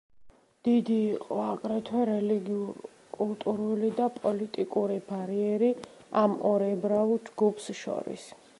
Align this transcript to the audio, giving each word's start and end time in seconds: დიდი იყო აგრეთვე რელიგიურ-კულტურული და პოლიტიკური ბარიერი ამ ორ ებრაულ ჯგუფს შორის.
დიდი 0.67 0.95
იყო 1.07 1.35
აგრეთვე 1.47 2.05
რელიგიურ-კულტურული 2.09 3.91
და 3.99 4.07
პოლიტიკური 4.17 4.97
ბარიერი 5.13 5.71
ამ 6.23 6.37
ორ 6.53 6.69
ებრაულ 6.71 7.25
ჯგუფს 7.29 7.71
შორის. 7.85 8.29